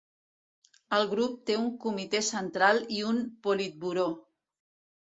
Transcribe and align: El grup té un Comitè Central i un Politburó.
El 0.97 1.05
grup 1.11 1.35
té 1.51 1.57
un 1.65 1.69
Comitè 1.85 2.23
Central 2.31 2.83
i 2.99 3.07
un 3.13 3.25
Politburó. 3.47 4.09